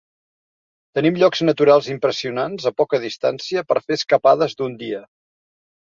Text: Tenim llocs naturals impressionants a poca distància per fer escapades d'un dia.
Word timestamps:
Tenim 0.99 1.19
llocs 1.23 1.43
naturals 1.45 1.91
impressionants 1.97 2.67
a 2.73 2.73
poca 2.83 3.03
distància 3.07 3.67
per 3.71 3.81
fer 3.87 4.01
escapades 4.03 4.61
d'un 4.63 4.79
dia. 4.85 5.09